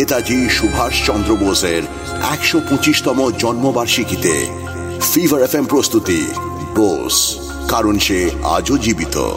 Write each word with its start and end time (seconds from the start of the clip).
নেতাজি 0.00 0.48
সুভাষ 0.48 1.06
চন্দ্র 1.06 1.36
বোসের 1.36 1.82
একশো 2.30 2.60
পঁচিশতম 2.70 3.30
জন্মবার্ষিকীতে 3.38 4.48
ফিভার 5.14 5.42
এফ 5.42 5.56
প্রস্তুতি। 5.68 6.26
বোস, 6.74 7.36
কারণ 7.68 7.98
সে 7.98 8.30
আজও 8.42 8.78
জীবিত। 8.78 9.36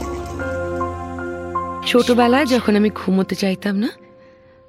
ছোটবেলায় 1.87 2.45
যখন 2.45 2.75
আমি 2.75 2.89
ঘুমোতে 2.89 3.35
চাইতাম 3.35 3.75
না, 3.75 3.89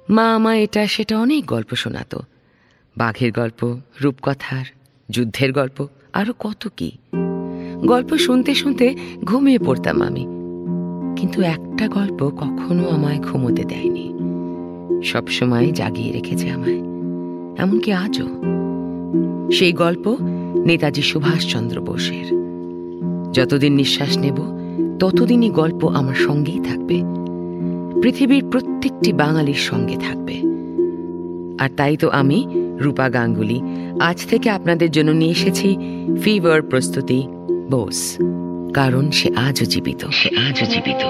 মা 0.09 0.35
আমায় 0.35 0.63
এটা 0.63 0.87
সেটা 0.87 1.19
অনেক 1.19 1.45
গল্প 1.45 1.75
শোনাতো। 1.75 2.19
বাঘের 2.97 3.31
গল্প, 3.31 3.77
রূপকথার, 4.01 4.65
যুদ্ধের 5.09 5.51
গল্প, 5.51 5.87
আরও 6.13 6.33
কত 6.39 6.67
কি। 6.77 6.91
গল্প 7.77 8.17
শুনতে 8.17 8.55
শুনতে 8.55 8.95
ঘুমিয়ে 9.23 9.59
পড়তাম 9.59 10.01
আমি। 10.01 10.27
কিন্তু 11.21 11.41
একটা 11.41 11.87
গল্প 11.87 12.29
কখনো 12.29 12.89
আমায় 12.89 13.19
ঘুমোতে 13.19 13.63
দেয়নি। 13.63 14.14
সবসময় 15.03 15.71
জাগিয়ে 15.71 16.11
রেখেছে 16.11 16.49
আমায়। 16.49 16.77
এমনকি 17.57 17.93
আজও। 17.93 18.27
সেই 19.51 19.73
গল্প 19.73 20.17
নেতাজি 20.65 21.01
সুভাষচন্দ্র 21.01 21.81
বোসের। 21.81 22.45
যতদিন 23.33 23.73
নিঃশ্বাস 23.73 24.17
নেব, 24.17 24.35
ততদিনই 24.99 25.49
গল্প 25.49 25.85
আমার 25.85 26.15
সঙ্গেই 26.15 26.59
থাকবে। 26.59 27.01
পৃথিবীর 28.01 28.45
প্রত্যেকটি 28.51 29.13
বাঙালির 29.13 29.53
সঙ্গে 29.53 29.95
থাকবে। 29.95 30.41
আর 31.63 31.69
তাই 31.77 31.97
তো 31.97 32.09
আমি, 32.09 32.47
রূপা 32.79 33.09
গাঙ্গুলি, 33.09 33.61
আজ 33.99 34.25
থেকে 34.25 34.49
আপনাদের 34.49 34.91
জন্য 34.91 35.11
নিয়ে 35.11 35.31
এসেছি 35.31 35.77
ফিভার 36.23 36.61
প্রস্তুতি 36.61 37.23
বোস। 37.71 38.17
কারণ 38.73 39.11
সে 39.11 39.29
আজও 39.35 39.65
জীবিত। 39.65 40.07
সে 40.11 40.29
আজও 40.37 40.65
জীবিত। 40.65 41.05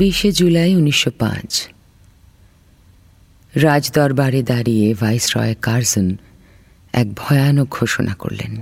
বিশে 0.00 0.30
জুলাই 0.38 0.70
উনিশশো 0.80 1.10
পাঁচ 1.22 1.50
রাজদরবারে 3.64 4.40
দাঁড়িয়ে 4.42 4.88
ভাইসরয় 4.94 5.54
কার্জন 5.66 6.08
এক 7.00 7.08
ভয়ানক 7.20 7.68
ঘোষণা 7.78 8.14
করলেন 8.22 8.52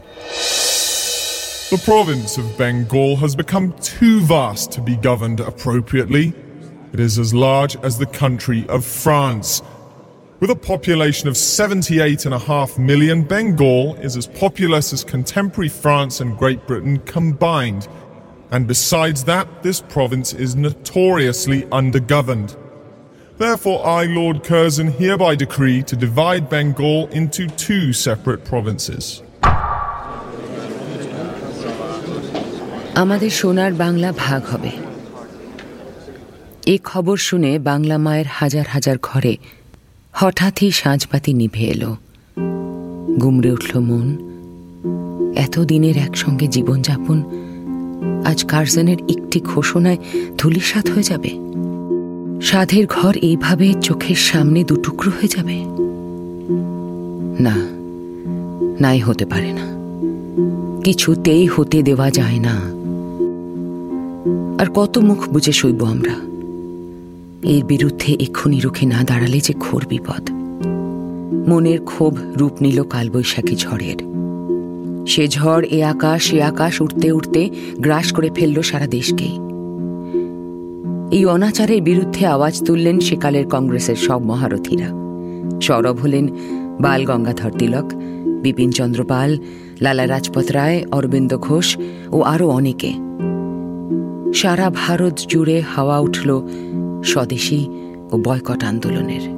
The 1.72 1.82
province 1.92 2.32
of 2.40 2.46
Bengal 2.58 3.10
has 3.22 3.32
become 3.42 3.66
too 3.94 4.16
vast 4.34 4.72
to 4.74 4.80
be 4.88 4.96
governed 5.10 5.40
appropriately. 5.50 6.26
It 6.94 7.00
is 7.08 7.14
as 7.24 7.30
large 7.32 7.74
as 7.88 7.94
the 8.02 8.10
country 8.22 8.60
of 8.76 8.80
France. 8.84 9.50
With 10.40 10.50
a 10.50 10.60
population 10.72 11.28
of 11.28 11.34
78.5 11.34 12.78
million, 12.78 13.22
Bengal 13.22 13.94
is 13.96 14.16
as 14.16 14.26
populous 14.26 14.86
as 14.92 15.04
contemporary 15.04 15.68
France 15.68 16.20
and 16.22 16.36
Great 16.42 16.66
Britain 16.66 16.98
combined. 17.16 17.86
And 18.50 18.66
besides 18.66 19.24
that, 19.24 19.46
this 19.62 19.80
province 19.80 20.32
is 20.34 20.56
notoriously 20.56 21.60
undergoverned. 21.80 22.56
Therefore, 23.38 23.78
I, 23.86 24.02
Lord 24.04 24.36
Curzon, 24.44 24.88
hereby 24.88 25.34
decree 25.36 25.82
to 25.84 25.96
divide 25.96 26.50
Bengal 26.50 27.08
into 27.08 27.42
two 27.66 27.84
separate 28.06 28.42
provinces. 28.44 29.04
আমাদের 32.94 33.30
সোনার 33.30 33.72
বাংলা 33.74 34.10
ভাগ 34.24 34.42
হবে 34.52 34.72
এ 36.66 36.76
খবর 36.84 37.16
শুনে 37.28 37.50
বাংলা 37.70 37.96
মায়ের 37.98 38.28
হাজার 38.38 38.66
হাজার 38.68 38.96
ঘরে 39.02 39.34
হঠাৎই 40.14 40.70
সাঁঝবাতি 40.72 41.32
নিভে 41.34 41.64
এলো 41.64 41.90
গুমড়ে 43.20 43.50
উঠল 43.52 43.72
মন 43.80 44.08
এত 45.36 45.54
দিনের 45.60 45.96
একসঙ্গে 45.96 46.46
জীবনযাপন 46.48 47.18
আজ 48.25 48.43
কার্জনের 48.43 48.97
একটি 49.09 49.39
ঘোষণায় 49.39 49.97
ধুলিসাৎ 50.37 50.89
হয়ে 50.89 51.03
যাবে। 51.03 51.29
সাধের 52.41 52.87
ঘর 52.87 53.15
এইভাবে 53.15 53.73
চোখের 53.81 54.15
সামনে 54.15 54.63
দুটুকরো 54.63 55.11
হয়ে 55.11 55.27
যাবে? 55.27 55.65
না, 57.43 57.55
নাই 58.81 58.99
হতে 58.99 59.25
পারে 59.25 59.53
না। 59.53 59.75
কিছুতেই 60.83 61.45
হতে 61.45 61.83
দেওয়া 61.83 62.11
যায় 62.11 62.39
না। 62.39 62.55
আর 64.61 64.65
কত 64.75 64.97
মুখ 64.97 65.29
বুঝে 65.29 65.51
সইব 65.51 65.83
আমরা? 65.83 66.15
এর 67.49 67.63
বিরুদ্ধে 67.63 68.13
এক্ষুনি 68.13 68.59
রুখে 68.59 68.85
না 68.85 69.03
দাঁড়ালে 69.03 69.39
যে 69.39 69.53
ঘোর 69.59 69.85
বিপদ। 69.89 70.29
মনের 71.49 71.81
ক্ষোভ 71.81 72.17
রূপ 72.37 72.51
নিল 72.61 72.83
কালবৈশাখী 72.83 73.55
ঝড়ের। 73.55 74.14
সে 75.05 75.27
ঝড়, 75.27 75.63
এ 75.71 75.83
আকাশ 75.83 76.33
এ 76.33 76.41
আকাশ 76.41 76.81
উঠতে 76.81 77.11
উঠতে 77.11 77.49
গ্রাস 77.79 78.11
করে 78.11 78.29
ফেলল 78.35 78.61
সারা 78.61 78.87
দেশকেই 78.87 79.39
এই 81.11 81.25
অনাচারের 81.25 81.81
বিরুদ্ধে 81.81 82.25
আওয়াজ 82.25 82.61
তুললেন 82.65 82.99
সেকালের 82.99 83.45
কংগ্রেসের 83.45 83.95
সব 83.95 84.23
মহারথীরা। 84.23 84.89
সরব 85.61 85.99
হলেন 85.99 86.29
বাল 86.81 87.05
গঙ্গাধর 87.05 87.51
তিলক, 87.51 87.93
বিপিন 88.41 88.71
চন্দ্র 88.71 89.03
পাল, 89.03 89.37
লালা 89.81 90.07
রাজপথ 90.07 90.51
রায়, 90.51 90.85
অরবিন্দ 90.91 91.37
ঘোষ 91.37 91.77
ও 92.11 92.21
আরও 92.21 92.49
অনেকে। 92.49 92.91
সারা 94.33 94.69
ভারত 94.69 95.15
জুড়ে 95.29 95.61
হাওয়া 95.75 95.99
উঠল 95.99 96.41
স্বদেশী 97.03 97.67
ও 98.11 98.17
বয়কট 98.17 98.63
আন্দোলনের। 98.63 99.34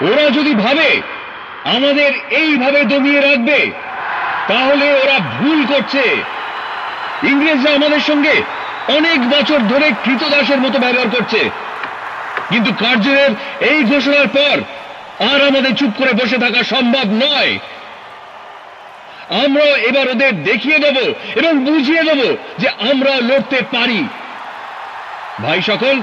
ওরা 0.00 0.30
যদি 0.30 0.54
ভাবে 0.54 1.00
আমাদের 1.64 2.10
এইভাবে 2.30 2.84
দমিয়ে 2.84 3.20
রাখবে, 3.20 3.70
তাহলে 4.48 4.86
ওরা 4.92 5.18
ভুল 5.18 5.66
করছে। 5.66 6.04
ইংরেজরা 7.22 7.74
আমাদের 7.74 8.00
সঙ্গে 8.00 8.34
অনেক 8.88 9.30
বছর 9.30 9.58
ধরে 9.58 9.90
কৃতদাসের 10.04 10.60
মতো 10.60 10.78
ব্যবহার 10.78 11.08
করছে। 11.10 11.40
কিন্তু 12.48 12.70
কার্যের 12.72 13.30
এই 13.60 13.84
ঘোষণার 13.84 14.28
পর 14.28 14.56
আর 15.32 15.38
আমাদের 15.46 15.76
চুপ 15.76 15.90
করে 15.98 16.12
বসে 16.12 16.38
থাকা 16.38 16.62
সম্ভব 16.62 17.06
নয়। 17.06 17.58
আমরা 19.44 19.62
এবার 19.62 20.08
ওদের 20.08 20.42
দেখিয়ে 20.42 20.78
দেব 20.78 20.96
এবং 21.36 21.64
বুঝিয়ে 21.64 22.02
দেব 22.02 22.36
যে 22.58 22.68
আমরা 22.68 23.12
লড়তে 23.20 23.58
পারি। 23.72 24.08
ভাই 25.42 25.62
সকল, 25.62 26.00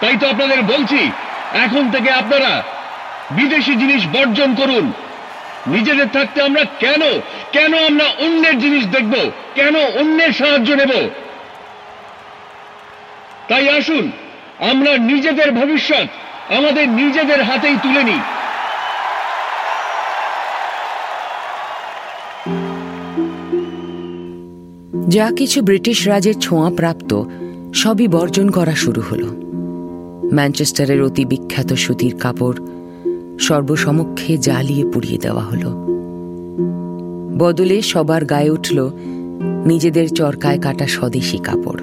তাই 0.00 0.16
তো 0.20 0.28
আপনাদের 0.28 0.62
বলছি, 0.62 1.10
এখন 1.54 1.90
থেকে 1.90 2.10
আপনারা 2.10 2.62
বিদেশি 3.30 3.76
জিনিস 3.76 4.06
বর্জন 4.06 4.54
করুন। 4.54 4.92
নিজেদের 5.66 6.06
থাকতে 6.12 6.42
আমরা 6.42 6.64
কেন? 6.64 7.00
কেন 7.52 7.74
আমরা 7.74 8.04
অন্যের 8.04 8.58
জিনিস 8.58 8.86
দেখব? 8.86 9.30
কেন 9.54 9.76
অন্যের 9.76 10.32
সাহায্য 10.32 10.72
নেব? 10.72 11.10
তাই 13.48 13.68
আসুন, 13.68 14.10
আমরা 14.70 14.96
নিজেদের 14.96 15.52
ভবিষ্যৎ 15.52 16.06
আমাদের 16.52 16.88
নিজেদের 16.88 17.42
হাতেই 17.42 17.76
তুলে 17.82 18.04
নিই। 18.04 18.18
যা 25.08 25.30
কিছু 25.36 25.62
ব্রিটিশ 25.62 26.08
রাজের 26.08 26.34
ছোঁয়া 26.34 26.70
প্রাপ্ত, 26.76 27.22
সবই 27.74 28.08
বর্জন 28.08 28.50
করা 28.50 28.74
শুরু 28.74 29.00
হলো। 29.00 29.26
ম্যানচেস্টারের 30.34 31.02
অতি 31.02 31.24
বিখ্যাত 31.24 31.72
সুতির 31.72 32.16
কাপড় 32.20 32.56
সর্বসমক্ষে 33.38 34.38
জ্বালিয়ে 34.38 34.84
পুড়িয়ে 34.92 35.18
দেওয়া 35.18 35.42
হলো। 35.42 35.70
বদলে 37.38 37.82
সবার 37.82 38.24
গায়ে 38.24 38.50
উঠল 38.50 38.90
নিজেদের 39.66 40.08
চরকায় 40.08 40.60
কাটা 40.60 40.86
স্বদেশী 40.86 41.38
কাপড়। 41.38 41.80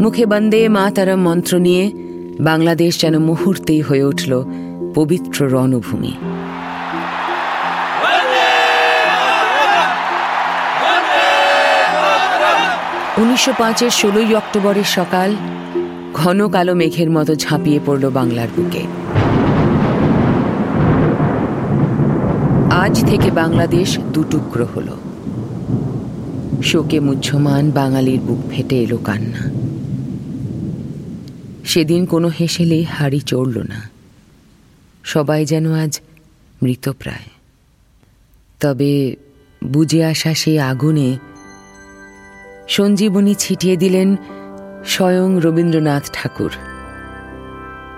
মুখে 0.00 0.26
বন্দে 0.26 0.68
মা 0.68 0.90
তারা 0.94 1.16
মন্ত্র 1.16 1.58
নিয়ে 1.58 1.92
বাংলাদেশ 2.40 3.00
যেন 3.00 3.18
মুহূর্তেই 3.18 3.80
হয়ে 3.80 4.04
উঠল 4.04 4.44
পবিত্র 4.94 5.48
রণভূমি। 5.48 6.12
উনিশশো 13.18 13.52
পাঁচের 13.58 13.90
ষোলোই 13.90 14.34
অক্টোবরের 14.34 14.84
সকাল 14.84 15.36
ঘন 16.18 16.48
কালো 16.48 16.74
মেঘের 16.74 17.10
মতো 17.10 17.34
ঝাঁপিয়ে 17.34 17.80
পড়ল 17.86 18.10
বাংলার 18.10 18.48
বুকে। 18.56 18.82
আজ 22.74 23.06
থেকে 23.06 23.30
বাংলাদেশ 23.30 23.98
দুটুকরো 23.98 24.64
হল। 24.64 24.88
শোকে 26.62 27.00
মুহ্যমান 27.00 27.70
বাঙালির 27.70 28.20
বুক 28.20 28.38
ফেটে 28.50 28.82
এলো 28.82 28.98
কান্না। 28.98 29.42
সেদিন 31.64 32.06
কোনো 32.06 32.28
হেসেলে 32.28 32.82
হাড়ি 32.82 33.20
চড়ল 33.20 33.58
না। 33.58 33.90
সবাই 35.04 35.46
যেন 35.46 35.72
আজ 35.72 36.00
মৃতপ্রায়। 36.62 37.30
তবে 38.60 39.16
বুঝে 39.64 40.04
আসা 40.04 40.34
সেই 40.34 40.58
আগুনে 40.58 41.18
সঞ্জীবনী 42.68 43.34
ছিটিয়ে 43.34 43.76
দিলেন 43.76 44.16
স্বয়ং 44.88 45.30
রবীন্দ্রনাথ 45.44 46.04
ঠাকুর। 46.12 46.52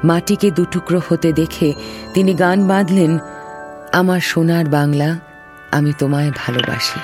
মাটিকে 0.04 0.48
দুটুকরো 0.50 1.00
হতে 1.08 1.30
দেখে 1.32 1.68
তিনি 2.14 2.32
গান 2.34 2.58
বাঁধলেন, 2.68 3.12
আমার 3.92 4.20
সোনার 4.20 4.66
বাংলা, 4.68 5.08
আমি 5.72 5.92
তোমায় 5.98 6.30
ভালোবাসি। 6.36 7.00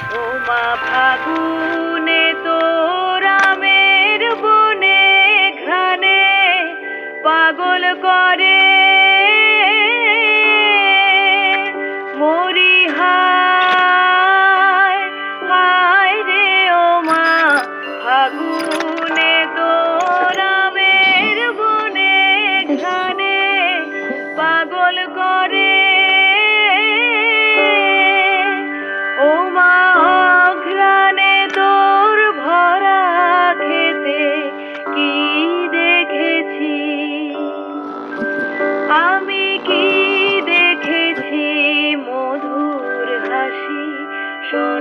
পাগল 7.25 7.85
করে 8.03 8.56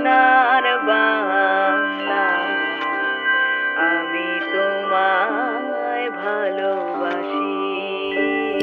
সোনার 0.06 0.66
বাংলা। 0.78 2.26
আমি 3.88 4.28
তোমায় 4.52 6.10
ভালোবাসি। 6.10 7.54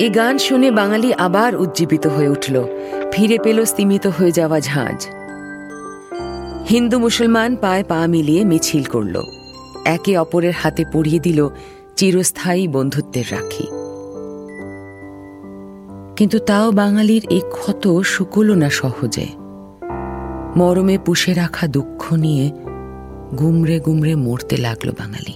এই 0.03 0.09
গান 0.09 0.37
শুনে 0.37 0.71
বাঙালি 0.71 1.13
আবার 1.13 1.55
উজ্জীবিত 1.55 2.07
হয়ে 2.07 2.29
উঠল। 2.29 2.63
ফিরে 3.11 3.37
পেল 3.43 3.65
স্তিমিত 3.65 4.07
হয়ে 4.07 4.31
যাওয়া 4.31 4.59
ঝাঁঝ 4.59 5.07
হিন্দু 6.69 6.99
মুসলমান 6.99 7.55
পায়ে 7.55 7.83
পা 7.83 8.07
মিলিয়ে 8.07 8.43
মিছিল 8.45 8.83
করল। 8.83 9.15
একে 9.85 10.17
অপরের 10.17 10.53
হাতে 10.63 10.83
পড়িয়ে 10.93 11.19
দিল 11.19 11.49
চিরস্থায়ী 11.95 12.67
বন্ধুত্বের 12.67 13.25
রাখি। 13.31 13.67
কিন্তু 16.15 16.39
তাও 16.39 16.71
বাঙালির 16.71 17.23
এই 17.29 17.41
ক্ষত 17.51 18.01
শুকল 18.01 18.51
না 18.53 18.69
সহজে। 18.69 19.42
মরমে 20.57 20.97
পুষে 20.97 21.33
রাখা 21.33 21.67
দুঃখ 21.67 22.13
নিয়ে 22.13 22.51
গুমরে 23.39 23.79
গুমরে 23.79 24.15
মরতে 24.15 24.57
লাগল 24.57 24.91
বাঙালি। 24.91 25.33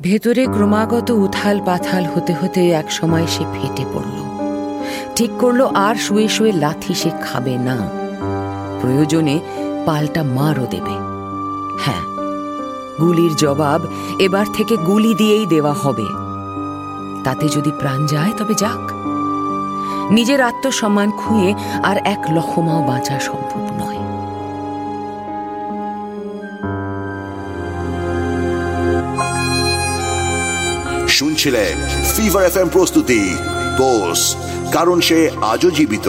ভেতরে 0.00 0.46
ক্রমাগত 0.46 1.10
উথাল 1.10 1.60
পাথাল 1.66 2.04
হতে 2.04 2.34
হতে 2.34 2.70
এক 2.70 2.92
সময় 2.92 3.26
সে 3.26 3.44
ফেটে 3.54 3.84
পড়ল। 3.94 4.18
ঠিক 5.16 5.30
করল 5.38 5.66
আর 5.66 5.94
শুয়ে 5.94 6.28
শুয়ে 6.28 6.52
লাথি 6.52 6.94
সে 6.94 7.10
খাবে 7.22 7.58
না। 7.58 7.90
প্রয়োজনে 8.80 9.40
পাল্টা 9.86 10.22
মারও 10.22 10.66
দেবে। 10.70 10.96
হ্যাঁ 11.78 12.02
গুলির 13.00 13.36
জবাব 13.36 13.80
এবার 14.18 14.46
থেকে 14.54 14.76
গুলি 14.76 15.14
দিয়েই 15.14 15.46
দেওয়া 15.46 15.72
হবে। 15.72 16.06
তাতে 17.24 17.48
যদি 17.48 17.72
প্রাণ 17.78 18.06
যায় 18.06 18.32
তবে 18.38 18.54
যাক। 18.54 19.07
নিজের 20.10 20.40
আত্মসম্মান 20.40 21.10
খুঁয়ে 21.10 21.54
আর 21.82 21.96
এক 21.96 22.18
লক্ষমাও 22.30 22.82
বাঁচা 22.82 23.20
সম্ভব 23.20 23.62
নয়। 23.80 23.98
শুনছিলেন 31.08 31.76
ফিভার 32.16 32.44
এফ 32.44 32.56
প্রস্তুতি 32.72 33.34
বোস 33.78 34.36
কারণ 34.72 35.00
সে 35.00 35.30
আজও 35.40 35.70
জীবিত। 35.70 36.08